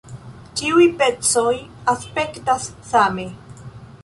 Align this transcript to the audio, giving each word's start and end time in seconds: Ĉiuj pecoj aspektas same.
Ĉiuj 0.61 0.87
pecoj 1.01 1.53
aspektas 1.93 2.67
same. 2.93 3.29